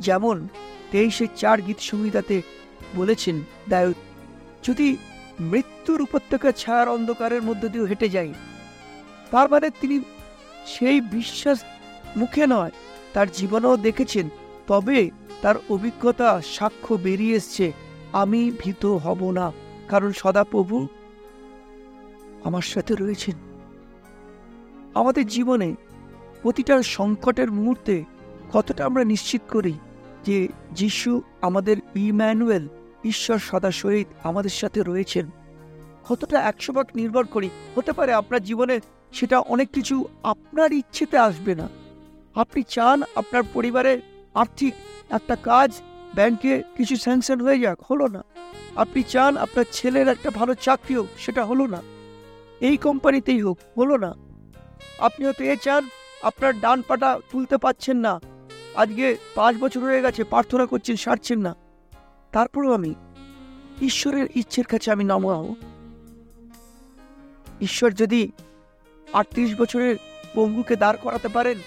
যেমন 0.00 0.48
তেইশে 0.90 1.26
চার 1.36 1.62
গীত 1.62 1.78
সংহিতাতে 1.78 2.42
বলেছেন 2.96 3.40
দায়ুদ 3.68 3.94
যদি 4.68 4.96
মৃত্যুর 5.40 6.02
উপত্যকা 6.02 6.52
ছায়ার 6.52 6.88
অন্ধকারের 6.88 7.42
মধ্য 7.42 7.68
দিয়ে 7.68 7.84
হেঁটে 7.84 8.08
যাই, 8.08 8.34
তার 9.30 9.50
মানে 9.50 9.70
তিনি 9.80 10.00
সেই 10.66 11.00
বিশ্বাস 11.00 11.58
মুখে 12.16 12.46
নয়, 12.46 12.70
তার 13.12 13.26
জীবনেও 13.32 13.76
দেখেছেন 13.76 14.28
তবে 14.66 14.98
তার 15.42 15.56
অভিজ্ঞতা 15.70 16.28
সাক্ষ্য 16.56 16.92
বেরিয়ে 16.94 17.36
এসছে। 17.36 17.66
আমি 18.22 18.40
ভীত 18.60 18.84
হব 19.04 19.20
না, 19.30 19.46
কারণ 19.88 20.10
সদাপ্রভু 20.12 20.76
আমার 22.44 22.66
সাথে 22.72 22.92
রয়েছেন। 22.94 23.36
আমাদের 24.94 25.24
জীবনে 25.26 25.68
প্রতিটা 26.42 26.76
সংকটের 26.96 27.50
মুহূর্তে 27.52 27.94
কতটা 28.52 28.82
আমরা 28.84 29.02
নিশ্চিত 29.04 29.42
করি 29.50 29.74
যে 30.26 30.38
যিশু 30.72 31.10
আমাদের 31.40 31.76
ইম্যানুয়েল 31.96 32.64
ঈশ্বর 33.04 33.38
সদা 33.38 33.70
সহিত 33.70 34.08
আমাদের 34.22 34.54
সাথে 34.60 34.80
রয়েছেন। 34.82 35.26
কতটা 36.08 36.38
একশো 36.40 36.70
ভাগ 36.72 36.86
নির্ভর 36.94 37.24
করি, 37.26 37.48
হতে 37.74 37.92
পারে 37.92 38.12
আপনার 38.12 38.42
জীবনে 38.42 38.76
সেটা 39.12 39.36
অনেক 39.54 39.68
কিছু 39.70 39.96
আপনার 40.22 40.70
ইচ্ছেতে 40.72 41.16
আসবে 41.18 41.52
না। 41.54 41.66
আপনি 42.34 42.60
চান 42.74 42.98
আপনার 43.14 43.42
পরিবারে 43.54 43.92
আর্থিক 44.34 44.74
একটা 45.10 45.36
কাজ 45.36 45.82
ব্যাংকে 46.14 46.62
কিছু 46.76 46.96
স্যাংশন 46.96 47.40
হয়ে 47.40 47.58
যাক, 47.58 47.82
হলো 47.90 48.06
না। 48.06 48.24
আপনি 48.76 49.02
চান 49.02 49.36
আপনার 49.36 49.64
ছেলের 49.72 50.08
একটা 50.08 50.30
ভালো 50.30 50.54
চাকরি 50.54 50.94
হোক, 50.94 51.06
সেটা 51.18 51.44
হলো 51.44 51.66
না। 51.66 51.82
এই 52.60 52.76
কোম্পানিতেই 52.76 53.40
হোক, 53.42 53.58
হলো 53.78 53.96
না। 53.96 54.14
আপনি 54.98 55.26
হয়তো 55.26 55.44
এ 55.44 55.56
চান, 55.56 55.88
আপনার 56.22 56.60
ডান 56.60 56.82
পাটা 56.82 57.20
তুলতে 57.30 57.56
পাচ্ছেন 57.56 57.96
না। 57.96 58.20
আজকে 58.74 59.16
পাঁচ 59.34 59.56
বছর 59.60 59.80
হয়ে 59.80 60.02
গেছে, 60.02 60.24
প্রার্থনা 60.24 60.66
করছেন, 60.66 60.96
সারছেন 60.96 61.38
না। 61.40 61.56
তারপরেও 62.32 62.72
আমি 62.72 62.94
ঈশ্বরের 63.82 64.26
ইচ্ছের 64.34 64.64
কাছে 64.64 64.90
আমি 64.90 65.04
নামাও 65.04 65.54
ঈশ্বর 67.60 67.90
যদি 67.92 68.30
আটত্রিশ 69.12 69.60
বছরের 69.60 69.96
পঙ্গুকে 70.34 70.76
দাঁড় 70.76 70.98
করাতে 71.02 71.28
পারেন 71.28 71.58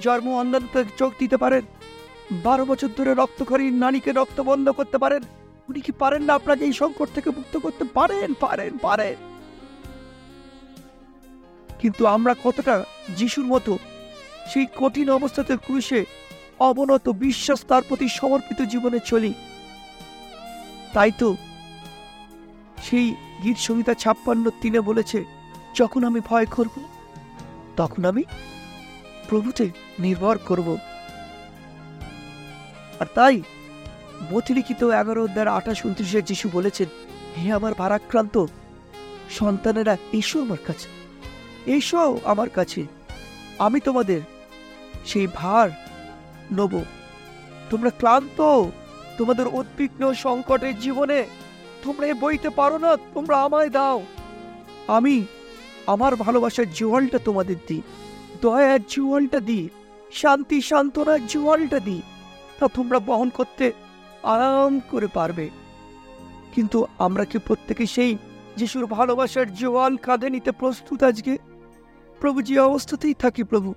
জন্ম 0.00 0.34
অন্ধতে 0.34 0.84
চোখ 0.98 1.12
দিতে 1.18 1.36
পারেন। 1.36 1.62
বারো 2.32 2.64
বছর 2.64 2.88
ধরে 2.96 3.14
রক্তক্ষরী 3.14 3.70
নারীকে 3.70 4.12
রক্ত 4.12 4.40
বন্ধ 4.40 4.68
করতে 4.70 4.98
পারেন। 4.98 5.22
উনি 5.68 5.80
কি 5.80 5.92
পারেন 5.92 6.22
না 6.22 6.34
আপনাকে 6.34 6.64
এই 6.64 6.72
সংকট 6.72 7.08
থেকে 7.14 7.30
মুক্ত 7.30 7.56
করতে? 7.58 7.84
পারেন 7.84 8.34
পারেন 8.40 8.78
পারেন। 8.78 9.14
কিন্তু 11.78 12.06
আমরা 12.06 12.34
কতটা 12.44 12.84
যিশুর 13.16 13.44
মতো 13.44 13.78
সেই 14.52 14.66
কঠিন 14.76 15.10
অবস্থাতে 15.10 15.56
ক্রুশে 15.56 16.04
অবনত 16.58 17.08
বিশ্বাস 17.08 17.64
তার 17.64 17.82
প্রতি 17.88 18.08
সমর্পিত 18.08 18.62
জীবনে 18.62 18.98
চলি। 19.04 19.34
তাই 20.92 21.10
তো 21.18 21.36
সেই 22.82 23.14
গীত 23.42 23.56
সংহিতা 23.56 23.94
ছাপ্পান্ন 23.94 24.50
তিনে 24.60 24.80
বলেছে, 24.80 25.24
যখন 25.74 26.04
আমি 26.04 26.20
ভয় 26.20 26.46
করব, 26.46 26.80
তখন 27.76 28.04
আমি 28.04 28.22
প্রভুতে 29.32 29.70
নির্ভর 29.98 30.38
করব। 30.38 30.78
আর 33.00 33.06
তাই 33.14 33.42
মতিলিখিত 34.32 34.84
এগারো 34.84 35.24
অধ্যায় 35.24 35.46
আঠাশ 35.46 35.84
উনত্রিশে 35.84 36.22
যিশু 36.22 36.50
বলেছেন, 36.52 36.88
হে 37.36 37.52
আমার 37.52 37.74
ভারাক্রান্ত 37.74 38.44
সন্তানেরা, 39.30 39.96
এসো 40.12 40.40
আমার 40.40 40.56
কাছে। 40.66 40.88
এসো 41.72 42.18
আমার 42.24 42.48
কাছে। 42.48 42.86
আমি 43.58 43.80
তোমাদের 43.80 44.20
সেই 45.06 45.26
ভার 45.34 45.70
নেব। 46.52 46.82
তোমরা 47.70 47.90
ক্লান্ত, 47.90 48.64
তোমাদের 49.18 49.46
উদ্বিগ্ন 49.46 50.14
সংকটের 50.14 50.78
জীবনে 50.78 51.24
তোমরা 51.82 52.06
এ 52.06 52.14
বইতে 52.14 52.50
পারো 52.50 52.78
না, 52.78 52.96
তোমরা 52.96 53.36
আমায় 53.36 53.70
দাও। 53.70 54.02
আমি 54.86 55.24
আমার 55.86 56.16
ভালোবাসার 56.16 56.72
জীবনটা 56.72 57.18
তোমাদের 57.18 57.56
দিই। 57.68 57.82
দয়ার 58.42 58.80
জোয়ালটা 58.88 59.40
দিই 59.40 59.68
শান্তি 60.12 60.60
সান্ত্বনার 60.60 61.26
জোয়ালটা 61.26 61.80
দিই 61.80 62.02
তা 62.58 62.68
তোমরা 62.68 62.98
বহন 62.98 63.28
করতে 63.28 63.72
আরাম 64.22 64.80
করে 64.90 65.06
পারবে। 65.06 65.50
কিন্তু 66.54 66.86
আমরা 66.98 67.24
কি 67.24 67.38
প্রত্যেকে 67.38 67.86
সেই 67.86 68.16
যিশুর 68.56 68.86
ভালোবাসার 68.86 69.54
জোয়াল 69.54 69.96
কাঁধে 69.96 70.30
নিতে 70.30 70.52
প্রস্তুত 70.52 71.02
আজকে? 71.02 71.38
প্রভু, 72.20 72.42
যে 72.42 72.58
অবস্থাতেই 72.58 73.14
থাকি 73.14 73.42
প্রভু, 73.42 73.74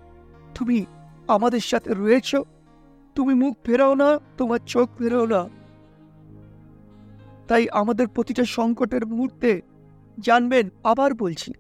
তুমি 0.55 0.85
আমাদের 1.27 1.59
সাথে 1.59 1.93
রয়েছ। 1.93 2.35
তুমি 3.15 3.33
মুখ 3.33 3.57
ফেরাও 3.63 3.95
না, 3.95 4.19
তোমার 4.37 4.59
চোখ 4.67 4.89
ফেরাও 4.97 5.25
না। 5.25 5.41
তাই 7.47 7.69
আমাদের 7.71 8.07
প্রতিটা 8.07 8.45
সংকটের 8.45 9.05
মুহূর্তে 9.05 9.61
জানবেন, 10.19 10.69
আবার 10.83 11.13
বলছি, 11.13 11.53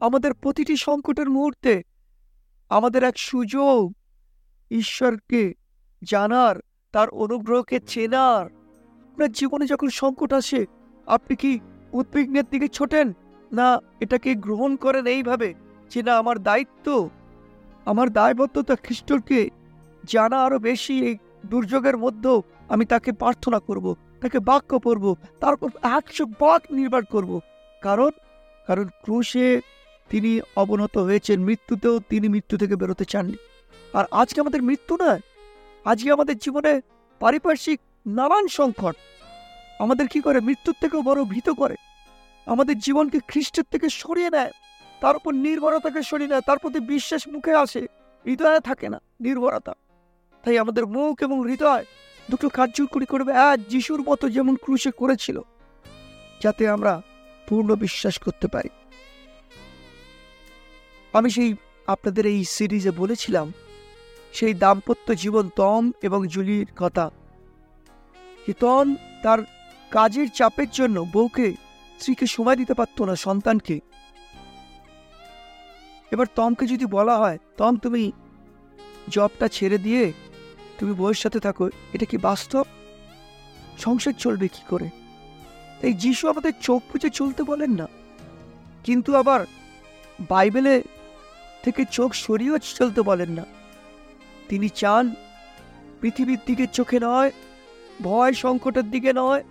আমাদের 0.00 0.34
প্রতিটি 0.34 0.76
সংকটের 0.76 1.30
মুহূর্তে 1.30 1.72
আমাদের 2.68 3.04
এক 3.04 3.18
সুযোগ। 3.18 3.92
ঈশ্বরকে 4.70 5.54
জানার, 6.02 6.56
তার 6.92 7.08
অনুগ্রহকে 7.08 7.80
চেনার। 7.80 8.46
আপনার 9.12 9.32
জীবনে 9.32 9.66
যখন 9.66 9.88
সংকট 9.88 10.32
আসে, 10.32 10.66
আপনি 11.06 11.36
কি 11.36 11.60
উদ্বিগ্নের 11.92 12.44
দিকে 12.50 12.68
ছোটেন? 12.68 13.12
না, 13.52 13.78
এটাকে 14.00 14.34
গ্রহণ 14.34 14.76
করেন 14.76 15.06
এইভাবে 15.06 15.54
যে, 15.90 16.02
না, 16.02 16.18
আমার 16.18 16.38
দায়িত্ব। 16.38 17.10
আমার 17.84 18.10
দায়বদ্ধতা 18.10 18.76
খ্রিস্টকে 18.76 19.50
জানা 20.04 20.42
আরও 20.42 20.58
বেশি, 20.58 21.04
এই 21.04 21.18
দুর্যোগের 21.46 21.96
মধ্যেও 21.96 22.42
আমি 22.68 22.84
তাকে 22.84 23.12
প্রার্থনা 23.12 23.58
করব, 23.58 23.96
তাকে 24.20 24.38
বাক্য 24.38 24.78
পড়ব 24.78 25.14
তারপর 25.40 25.68
একশো 25.82 26.26
বাক 26.26 26.62
নির্ভর 26.72 27.04
করব। 27.04 27.40
কারণ? 27.82 28.10
কারণ 28.66 28.88
ক্রুশে 29.02 29.60
তিনি 30.10 30.30
অবনত 30.62 30.94
হয়েছেন, 31.06 31.38
মৃত্যুতেও 31.48 31.94
তিনি 32.10 32.26
মৃত্যু 32.34 32.54
থেকে 32.62 32.74
বেরোতে 32.80 33.04
চাননি। 33.12 33.38
আর 33.98 34.04
আজকে 34.20 34.38
আমাদের 34.44 34.60
মৃত্যু 34.68 34.94
নয়, 35.02 35.20
আজকে 35.86 36.08
আমাদের 36.16 36.36
জীবনে 36.44 36.72
পারিপার্শ্বিক 37.20 37.78
নানান 38.18 38.46
সংকট 38.58 38.96
আমাদের 39.84 40.06
কি 40.12 40.20
করে 40.26 40.38
মৃত্যুর 40.48 40.76
থেকেও 40.82 41.02
বড় 41.08 41.20
ভীত 41.32 41.48
করে? 41.60 41.76
আমাদের 42.46 42.76
জীবনকে 42.86 43.18
খ্রিস্টের 43.30 43.66
থেকে 43.72 43.86
সরিয়ে 44.00 44.30
নেয়, 44.36 44.52
তার 45.02 45.14
উপর 45.18 45.32
নির্ভরতাকে 45.44 46.00
সরিয়ে 46.10 46.30
নেয়, 46.32 46.44
তার 46.48 46.58
প্রতি 46.62 46.80
বিশ্বাস 46.92 47.22
মুখে 47.34 47.52
আসে, 47.64 47.82
হৃদয়ে 48.26 48.60
থাকে 48.68 48.86
না 48.94 48.98
নির্ভরতা। 49.24 49.74
তাই 50.44 50.56
আমাদের 50.64 50.84
মুখ 50.96 51.14
এবং 51.26 51.36
হৃদয় 51.48 51.84
দুটো 52.30 52.46
কার্যকরী 52.58 53.06
করবে 53.12 53.32
আজ 53.48 53.58
যিশুর 53.72 54.00
মতো 54.08 54.24
যেমন 54.36 54.54
ক্রুশে 54.64 54.92
করেছিল, 55.00 55.36
যাতে 56.42 56.62
আমরা 56.74 56.92
পূর্ণ 57.46 57.68
বিশ্বাস 57.84 58.14
করতে 58.24 58.46
পারি। 58.54 58.70
আমি 61.18 61.28
সেই 61.30 61.50
আপনাদের 61.86 62.24
এই 62.32 62.40
সিরিজে 62.54 62.90
বলেছিলাম, 62.90 63.46
সেই 64.32 64.54
দাম্পত্য 64.54 65.06
জীবন 65.14 65.44
তম 65.56 65.82
এবং 66.02 66.20
জুলির 66.28 66.68
কথা। 66.76 67.04
যে 68.46 68.52
তন 68.62 68.86
তার 69.22 69.40
কাজের 69.90 70.28
চাপের 70.28 70.70
জন্য 70.70 70.96
বউকে 71.12 71.46
স্ত্রীকে 71.98 72.26
সময় 72.26 72.56
দিতে 72.56 72.74
পারতো 72.74 73.00
না 73.04 73.14
সন্তানকে। 73.26 73.76
এবার 76.12 76.28
তমকে 76.36 76.64
যদি 76.66 76.86
বলা 76.86 77.14
হয় 77.16 77.38
তম 77.56 77.72
তুমি 77.76 78.02
জবটা 79.08 79.46
ছেড়ে 79.48 79.78
দিয়ে 79.78 80.04
তুমি 80.78 80.92
বউয়ের 80.92 81.20
সাথে 81.22 81.40
থাকো, 81.40 81.64
এটা 81.92 82.06
কি 82.10 82.16
বাস্তব? 82.28 82.64
সংসার 83.78 84.14
চলবে 84.18 84.46
কি 84.48 84.62
করে? 84.68 84.88
এই 85.86 85.94
যিশু 86.04 86.24
আমাদের 86.28 86.52
চোখ 86.60 86.80
বুঝে 86.90 87.10
চলতে 87.10 87.42
বলেন 87.42 87.72
না। 87.80 87.86
কিন্তু 88.84 89.10
আবার 89.16 89.40
বাইবেলে 90.30 90.74
থেকে 91.64 91.84
চোখ 91.90 92.12
সরিয়েও 92.12 92.58
চলতে 92.58 93.02
বলেন 93.02 93.30
না। 93.30 93.44
তিনি 94.48 94.68
চান 94.68 95.14
পৃথিবীর 96.00 96.38
দিকে 96.46 96.66
চোখে 96.66 96.98
নয়, 97.02 97.30
ভয় 98.02 98.32
সংকটের 98.32 98.90
দিকে 98.90 99.12
নয়, 99.12 99.42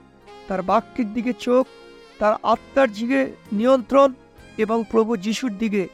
তার 0.47 0.61
বাক্যের 0.61 1.13
দিকে 1.13 1.33
চোখ, 1.33 1.67
তার 2.19 2.33
আত্মার 2.43 2.89
দিকে 2.91 3.19
নিয়ন্ত্রণ 3.51 4.13
এবং 4.57 4.83
প্রভু 4.91 5.17
যিশুর 5.17 5.57
দিকে 5.57 5.87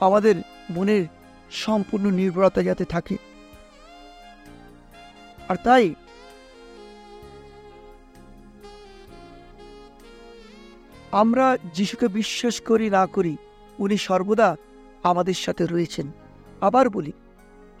আমাদের 0.00 0.34
মনের 0.70 1.04
সম্পূর্ণ 1.50 2.06
নির্ভরতা 2.10 2.62
যাতে 2.62 2.84
থাকে। 2.84 3.16
আর 5.48 5.56
তাই 5.64 5.94
আমরা 11.12 11.58
যিশুকে 11.74 12.08
বিশ্বাস 12.08 12.60
করি, 12.60 12.90
না 12.90 13.06
করি, 13.06 13.36
উনি 13.78 13.96
সর্বদা 13.98 14.56
আমাদের 15.02 15.34
সাথে 15.34 15.66
রয়েছেন। 15.66 16.12
আবার 16.60 16.90
বলি, 16.90 17.12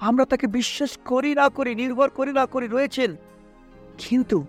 আমরা 0.00 0.24
তাকে 0.24 0.46
বিশ্বাস 0.46 0.98
করি 1.04 1.34
না 1.34 1.48
করি, 1.48 1.74
নির্ভর 1.74 2.10
করি 2.10 2.32
না 2.32 2.46
করি 2.46 2.66
রয়েছেন। 2.66 3.16
কিন্তু 3.98 4.44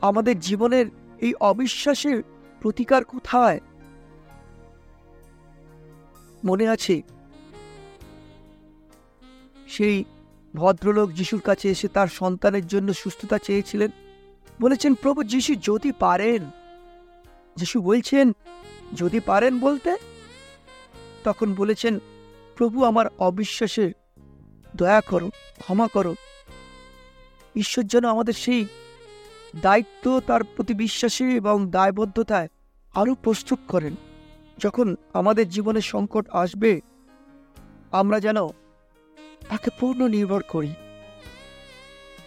আমাদের 0.00 0.40
জীবনের 0.40 0.86
এই 1.20 1.34
অবিশ্বাসের 1.34 2.22
প্রতিকার 2.60 3.04
কোথায়? 3.04 3.60
মনে 6.44 6.68
আছে, 6.68 7.02
সেই 9.68 10.04
ভদ্রলোক 10.56 11.10
যিশুর 11.10 11.40
কাছে 11.40 11.70
এসে 11.70 11.88
তার 11.88 12.08
সন্তানের 12.08 12.66
জন্য 12.66 12.94
সুস্থতা 12.94 13.38
চেয়েছিলেন। 13.38 13.90
বলেছেন, 14.60 14.94
প্রভু, 14.94 15.22
যিশু 15.22 15.54
যদি 15.54 15.92
পারেন। 15.92 16.50
যিশু 17.56 17.80
বলছেন, 17.80 18.32
যদি 18.94 19.20
পারেন 19.20 19.58
বলতে 19.58 19.96
তখন 21.24 21.54
বলেছেন, 21.54 21.98
প্রভু 22.56 22.84
আমার 22.84 23.06
অবিশ্বাসের, 23.18 23.90
দয়া 24.76 25.00
করো 25.00 25.30
ক্ষমা 25.58 25.88
করো 25.88 26.14
ঈশ্বর 27.56 27.84
যেন 27.84 28.04
আমাদের 28.04 28.34
সেই 28.34 28.66
দায়িত্ব, 29.56 30.20
তার 30.26 30.44
প্রতি 30.44 30.74
বিশ্বাসী 30.74 31.24
এবং 31.24 31.70
দায়বদ্ধতায় 31.70 32.48
আরও 32.94 33.14
প্রস্তুত 33.14 33.58
করেন। 33.68 33.94
যখন 34.58 34.96
আমাদের 35.12 35.48
জীবনে 35.48 35.80
সংকট 35.80 36.28
আসবে, 36.30 36.80
আমরা 37.92 38.20
যেন 38.20 38.46
তাকে 39.48 39.70
পূর্ণ 39.80 40.08
নির্ভর 40.08 40.42
করি। 40.42 40.74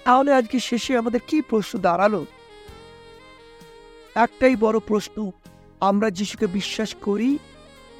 তাহলে 0.03 0.33
আজকে 0.33 0.59
শেষে 0.59 0.97
আমাদের 0.97 1.19
কি 1.27 1.41
প্রশ্ন 1.41 1.79
দাঁড়াল? 1.79 2.25
একটাই 4.15 4.55
বড় 4.55 4.79
প্রশ্ন, 4.79 5.31
আমরা 5.79 6.09
যিশুকে 6.09 6.47
বিশ্বাস 6.47 6.95
করি, 6.95 7.37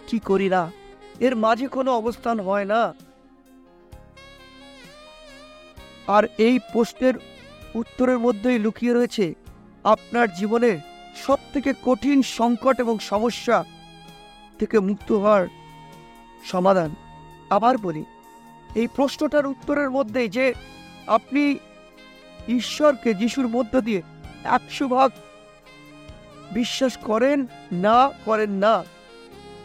কি 0.07 0.19
করি 0.19 0.49
না? 0.49 0.71
এর 1.19 1.36
মাঝে 1.36 1.67
কোনো 1.67 1.91
অবস্থান 1.91 2.39
হয় 2.39 2.65
না। 2.65 2.93
আর 6.08 6.23
এই 6.38 6.60
প্রশ্নের 6.73 7.13
উত্তরের 7.75 8.19
মধ্যেই 8.19 8.60
লুকিয়ে 8.60 8.93
রয়েছে 8.93 9.34
আপনার 9.84 10.34
জীবনের 10.34 10.77
সব 11.15 11.38
থেকে 11.53 11.73
কঠিন 11.86 12.21
সংকট 12.21 12.80
এবং 12.80 12.99
সমস্যা 12.99 13.65
থেকে 14.60 14.80
মুক্ত 14.80 15.12
হওয়ার 15.12 15.47
সমাধান। 16.45 16.95
আবার 17.49 17.77
বলি, 17.77 18.06
এই 18.75 18.88
প্রশ্নটার 18.95 19.45
উত্তরের 19.45 19.89
মধ্যে 19.89 20.27
যে 20.27 20.53
আপনি 21.08 21.58
ঈশ্বরকে 22.47 23.13
যিশুর 23.13 23.47
মধ্য 23.47 23.82
দিয়ে 23.82 24.01
একশো 24.43 24.88
ভাগ 24.88 25.12
বিশ্বাস 26.51 26.97
করেন 26.97 27.47
না 27.71 28.12
করেন 28.25 28.49
না 28.49 28.84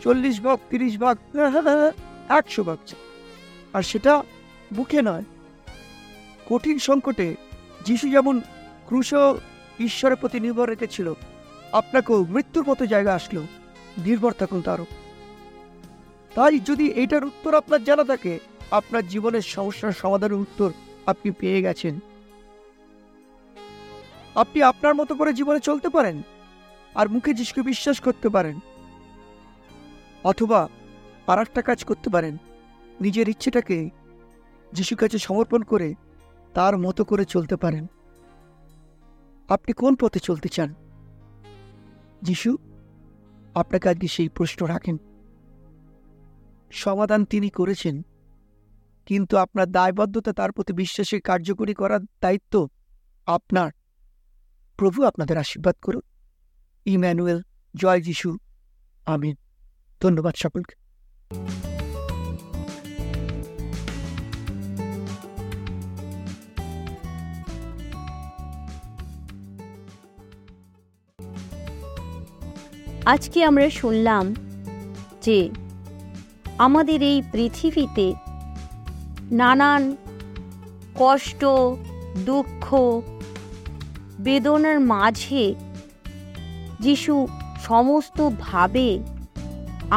চল্লিশ 0.03 0.41
ভাগ, 0.41 0.59
তিরিশ 0.71 0.99
ভাগ, 0.99 1.17
একশো 2.39 2.63
ভাগ 2.65 2.79
আর 3.73 3.83
সেটা 3.83 4.23
বুকে 4.77 5.03
নয়, 5.03 5.25
কঠিন 6.49 6.79
সংকটে 6.79 7.35
যিশু 7.85 8.09
যেমন 8.09 8.41
ক্রুশ 8.87 9.15
ঈশ্বরের 9.81 10.17
প্রতি 10.17 10.41
নির্ভর 10.41 10.67
রেখেছিল, 10.69 11.13
আপনাকেও 11.73 12.25
মৃত্যুর 12.25 12.65
মতো 12.69 12.87
জায়গা 12.87 13.15
আসলো, 13.15 13.43
নির্ভর 13.99 14.33
থাকুন 14.33 14.61
তারও। 14.63 14.87
তাই 16.35 16.59
যদি 16.59 16.87
এটার 16.91 17.25
উত্তর 17.25 17.55
আপনার 17.55 17.85
জানা 17.85 18.05
থাকে, 18.05 18.39
আপনার 18.71 19.09
জীবনের 19.09 19.43
সমস্যার 19.43 19.93
সমাধানের 19.93 20.43
উত্তর 20.45 20.71
আপনি 21.07 21.31
পেয়ে 21.31 21.63
গেছেন। 21.63 21.95
আপনি 24.35 24.63
আপনার 24.63 24.95
মতো 24.95 25.15
করে 25.15 25.33
জীবনে 25.33 25.61
চলতে 25.61 25.89
পারেন, 25.89 26.23
আর 26.95 27.09
মুখে 27.09 27.35
যিশুকে 27.35 27.63
বিশ্বাস 27.63 28.01
করতে 28.01 28.29
পারেন। 28.29 28.57
অথবা 30.25 30.69
আর 31.27 31.39
একটা 31.39 31.63
কাজ 31.63 31.85
করতে 31.85 32.11
পারেন। 32.11 32.37
নিজের 33.01 33.29
ইচ্ছেটাকে 33.29 33.91
যিশু 34.73 34.97
কাছে 34.97 35.19
সমর্পণ 35.19 35.63
করে 35.63 35.95
তার 36.55 36.79
মতো 36.79 37.05
করে 37.05 37.25
চলতে 37.25 37.57
পারেন। 37.57 37.87
আপনি 39.49 39.73
কোন 39.73 39.95
পথে 39.95 40.19
চলতে 40.19 40.49
চান? 40.49 40.75
যিশু, 42.23 42.57
আপনাকে 43.55 43.89
আজকে 43.89 44.09
সেই 44.09 44.29
প্রশ্ন 44.29 44.67
রাখেন। 44.67 44.97
সমাধান 46.73 47.25
তিনি 47.25 47.49
করেছেন, 47.51 48.03
কিন্তু 49.07 49.37
আপনার 49.37 49.67
দায়বদ্ধতা 49.67 50.33
তার 50.33 50.53
প্রতি 50.53 50.73
বিশ্বাসে 50.73 51.21
কার্যকরী 51.21 51.75
করার 51.75 52.01
দায়িত্ব 52.01 52.69
আপনার। 53.27 53.71
প্রভু 54.77 55.05
আপনাদের 55.05 55.39
আশীর্বাদ 55.39 55.77
করুন। 55.83 56.03
ইম্যানুয়েল 56.85 57.43
জয় 57.77 58.01
যিশু। 58.01 58.39
আমিন। 59.07 59.37
ধন্যবাদ 60.03 60.35
সকলকে। 60.37 60.75
আজকে 73.05 73.39
আমরা 73.45 73.67
শুনলাম 73.71 74.25
যে 75.23 75.39
আমাদের 76.59 77.03
এই 77.03 77.19
পৃথিবীতে 77.33 78.07
নানান 79.33 79.83
কষ্ট, 80.95 81.43
দুঃখ, 82.25 82.65
বেদনার 84.21 84.79
মাঝে 84.81 85.45
যিশু 86.81 87.15
সমস্তভাবে 87.61 88.89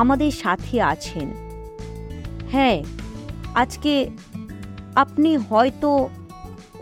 আমাদের 0.01 0.33
সাথে 0.43 0.75
আছেন। 0.93 1.27
হ্যাঁ 2.51 2.77
আজকে 3.55 3.93
আপনি 4.95 5.31
হয়তো 5.49 5.91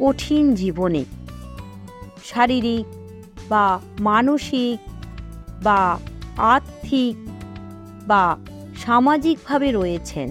কঠিন 0.01 0.45
জীবনে, 0.55 1.03
শারীরিক 2.23 2.85
বা 3.49 3.65
মানসিক 3.99 4.77
বা 5.63 5.81
আর্থিক 6.53 7.15
বা 8.07 8.23
সামাজিকভাবে 8.83 9.69
রয়েছেন, 9.71 10.29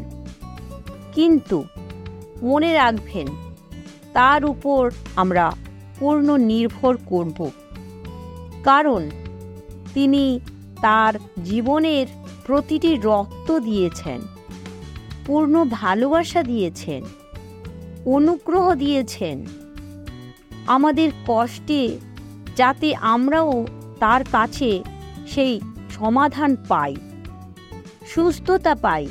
কিন্তু 1.17 1.59
মনে 2.43 2.71
রাখবেন, 2.81 3.27
তার 4.13 4.41
উপর 4.45 4.83
আমরা 5.17 5.47
পূর্ণ 5.99 6.29
নির্ভর 6.51 6.95
করব। 7.11 7.39
কারণ 8.65 9.03
তিনি 9.95 10.25
তার 10.83 11.13
জীবনের 11.45 12.07
প্রতিটি 12.47 12.97
রক্ত 13.03 13.49
দিয়েছেন, 13.59 14.21
পূর্ণ 15.27 15.65
ভালোবাসা 15.71 16.43
দিয়েছেন, 16.43 17.03
অনুগ্রহ 18.07 18.75
দিয়েছেন। 18.75 19.47
আমাদের 20.67 21.11
কষ্টে 21.27 21.99
যাতে 22.57 22.95
আমরাও 22.95 23.67
তার 23.99 24.23
কাছে 24.33 24.83
সেই 25.27 25.61
সমাধান 25.91 26.57
পাই, 26.69 26.97
সুস্থতা 28.07 28.75
পাই, 28.75 29.07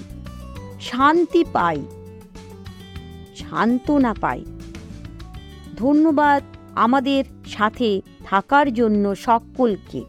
শান্তি 0.82 1.44
পাই, 1.52 1.78
সান্ত্বনা 3.36 4.13
পাই। 4.13 4.46
ধন্যবাদ 5.78 6.44
আমাদের 6.76 7.24
সাথে 7.46 8.02
থাকার 8.26 8.74
জন্য 8.74 9.15
সকলকে। 9.15 10.02